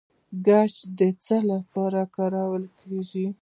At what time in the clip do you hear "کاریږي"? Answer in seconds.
2.15-3.25